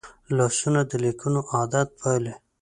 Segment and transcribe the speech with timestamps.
[0.37, 2.33] لاسونه د لیکلو عادت پالي